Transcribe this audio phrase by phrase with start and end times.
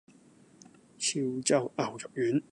[0.97, 1.11] 潮
[1.43, 2.39] 州牛肉丸